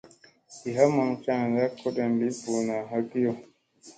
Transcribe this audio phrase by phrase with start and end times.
[0.59, 3.33] Di ha maŋ caanda kodon lii buuna hakiyo.